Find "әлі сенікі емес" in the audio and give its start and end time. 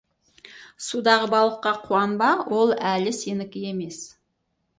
2.93-4.03